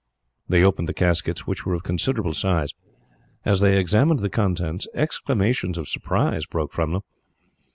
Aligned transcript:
They 0.49 0.63
opened 0.63 0.89
the 0.89 0.95
caskets, 0.95 1.45
which 1.45 1.63
were 1.63 1.75
of 1.75 1.83
considerable 1.83 2.33
size. 2.33 2.73
As 3.45 3.59
they 3.59 3.77
examined 3.77 4.21
the 4.21 4.31
contents, 4.31 4.87
exclamations 4.95 5.77
of 5.77 5.87
surprise 5.87 6.47
broke 6.47 6.73
from 6.73 6.93
them. 6.93 7.01